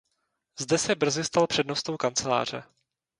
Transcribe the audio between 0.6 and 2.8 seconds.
se brzy stal přednostou kanceláře.